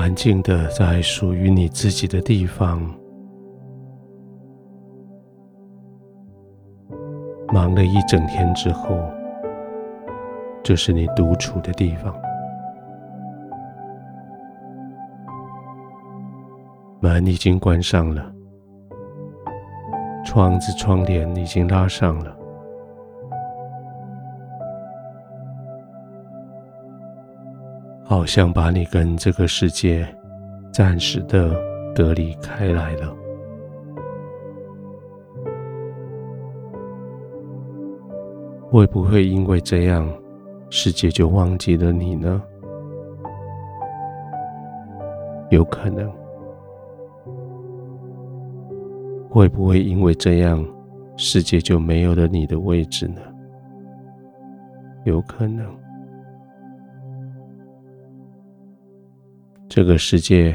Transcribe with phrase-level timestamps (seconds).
[0.00, 2.80] 安静的在属于你自己的地方，
[7.52, 8.98] 忙了一整天之后，
[10.62, 12.14] 这是你独处的地方。
[17.00, 18.32] 门已经关上了，
[20.24, 22.39] 窗子、窗帘已经拉上了。
[28.10, 30.04] 好像把你跟这个世界
[30.72, 31.54] 暂时的
[31.94, 33.16] 隔离开来了。
[38.68, 40.12] 会不会因为这样，
[40.70, 42.42] 世界就忘记了你呢？
[45.50, 46.12] 有可能。
[49.28, 50.66] 会不会因为这样，
[51.16, 53.20] 世界就没有了你的位置呢？
[55.04, 55.64] 有可能。
[59.70, 60.52] 这个世界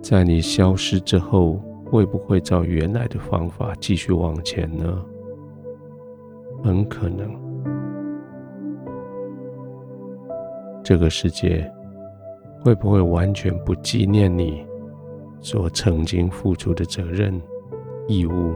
[0.00, 5.04] 在你消失之后，会不会照原来的方法继续往前呢？
[6.62, 7.28] 很可能。
[10.84, 11.68] 这个世界
[12.62, 14.64] 会不会完全不纪念你
[15.40, 17.42] 所曾经付出的责任、
[18.06, 18.54] 义务，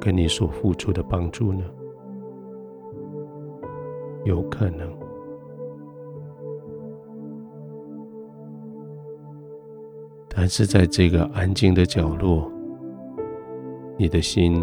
[0.00, 1.62] 跟你所付出的帮助呢？
[4.24, 5.03] 有可能。
[10.36, 12.50] 但是在这个安静的角落，
[13.96, 14.60] 你的心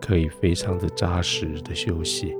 [0.00, 2.36] 可以非常的扎实的休息，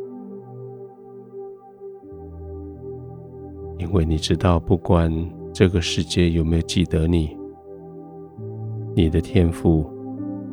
[3.79, 5.11] 因为你知道，不管
[5.55, 7.35] 这个世界有没有记得你，
[8.95, 9.91] 你的天赋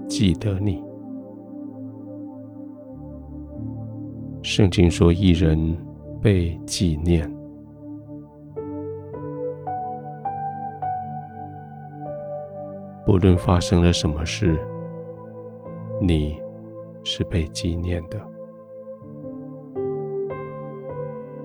[0.07, 0.81] 记得你。
[4.41, 5.77] 圣经说，一人
[6.21, 7.36] 被纪念。
[13.17, 14.59] 无论发生了什么事，
[15.99, 16.39] 你
[17.03, 18.21] 是被纪念的，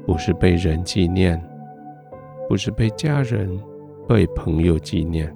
[0.04, 1.42] 不是被人纪念，
[2.46, 3.58] 不是被家人、
[4.06, 5.34] 被朋友纪念，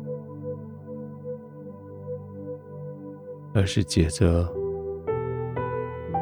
[3.54, 4.46] 而是借着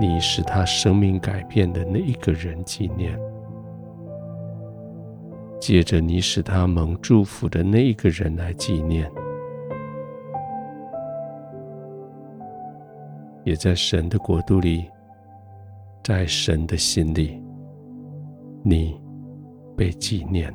[0.01, 3.19] 你使他生命改变的那一个人纪念，
[5.59, 9.11] 借着你使他蒙祝福的那一个人来纪念。
[13.45, 14.85] 也在神的国度里，
[16.03, 17.41] 在神的心里，
[18.63, 18.99] 你
[19.77, 20.53] 被纪念。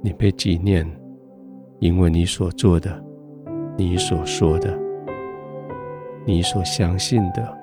[0.00, 0.86] 你被纪念，
[1.80, 3.04] 因为你所做的、
[3.76, 4.76] 你所说的、
[6.24, 7.56] 你所相信的、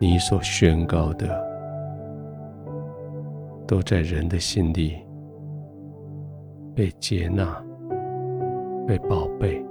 [0.00, 1.42] 你所宣告的，
[3.66, 4.96] 都在人的心里。
[6.74, 7.62] 被接纳，
[8.86, 9.62] 被宝贝。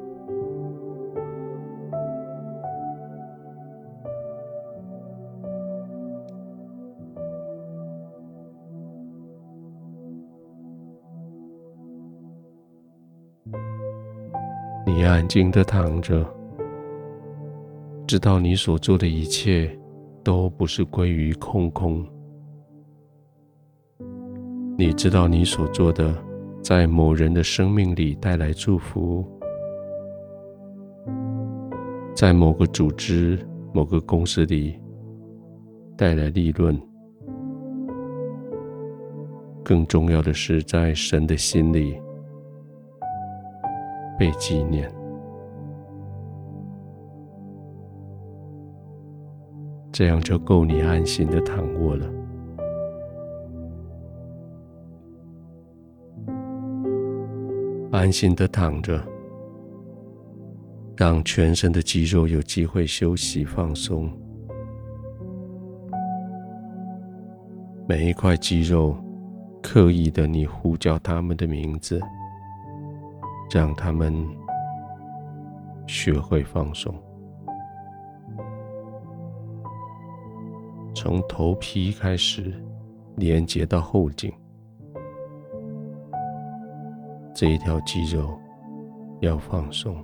[14.85, 16.23] 你安静的躺着，
[18.05, 19.75] 知道你所做的一切
[20.23, 22.05] 都不是归于空空。
[24.77, 26.30] 你知道你所做的。
[26.63, 29.25] 在某人的生命里带来祝福，
[32.15, 33.39] 在某个组织、
[33.73, 34.79] 某个公司里
[35.97, 36.79] 带来利润。
[39.63, 41.99] 更重要的是，在神的心里
[44.19, 44.91] 被纪念，
[49.91, 52.05] 这样就够你安心的躺卧了。
[58.01, 58.99] 安心的躺着，
[60.97, 64.11] 让全身的肌肉有机会休息放松。
[67.87, 68.97] 每一块肌肉，
[69.61, 72.01] 刻意的你呼叫他们的名字，
[73.51, 74.27] 让他们
[75.85, 76.91] 学会放松。
[80.95, 82.51] 从头皮开始，
[83.17, 84.33] 连接到后颈。
[87.41, 88.39] 这一条肌肉
[89.19, 89.97] 要放松。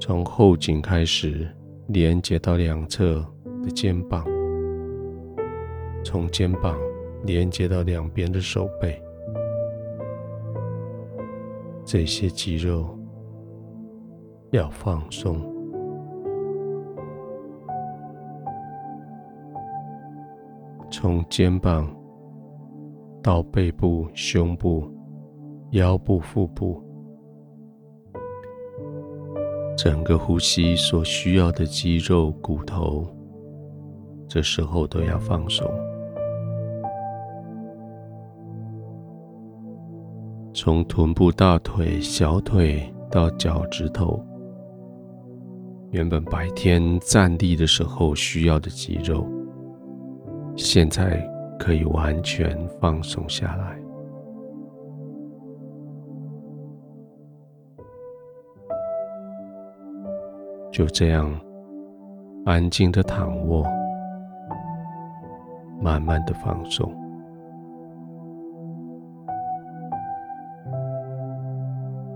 [0.00, 1.48] 从后颈开始
[1.86, 3.24] 连接到两侧
[3.62, 4.26] 的肩膀
[6.02, 6.76] 从肩膀
[7.22, 9.00] 连接到两边的手背。
[11.84, 12.98] 这些肌肉
[14.50, 15.40] 要放松。
[20.90, 21.88] 从肩膀
[23.22, 24.90] 到背部、胸部、
[25.72, 26.82] 腰部、腹部，
[29.76, 33.06] 整个呼吸所需要的肌肉、骨头，
[34.26, 35.68] 这时候都要放松。
[40.54, 44.24] 从臀部、大腿、小腿到脚趾头。
[45.90, 49.26] 原本白天站立的时候需要的肌肉，
[50.56, 51.26] 现在
[51.58, 53.78] 可以完全放松下来。
[60.70, 61.28] 就这样，
[62.44, 63.66] 安静的躺卧，
[65.80, 66.94] 慢慢的放松。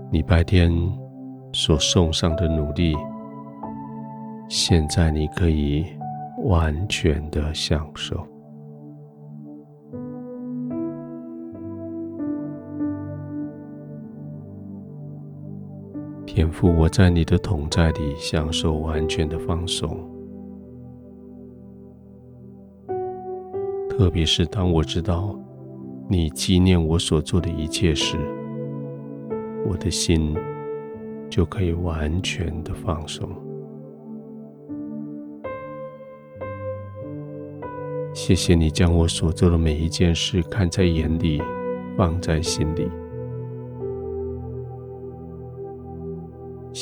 [0.09, 0.71] 你白天
[1.51, 2.95] 所送上的努力。
[4.47, 5.85] 现在你可以
[6.43, 8.32] 完全的享受。
[16.35, 19.95] 天父，我在你的同在里享受完全的放松。
[23.87, 25.39] 特别是当我知道
[26.09, 28.17] 你纪念我所做的一切时，
[29.63, 30.35] 我的心
[31.29, 33.29] 就可以完全的放松。
[38.11, 41.39] 谢谢你将我所做的每一件事看在眼里，
[41.95, 42.89] 放在心里。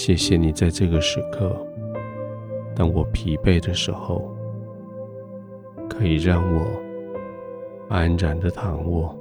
[0.04, 1.56] 谢谢你在这个时刻，
[2.76, 4.36] 当我疲惫的时候，
[5.88, 6.66] 可以让我
[7.88, 9.16] 安然的躺卧，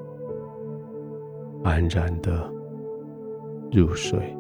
[1.63, 2.51] 安然的
[3.71, 4.35] 入睡。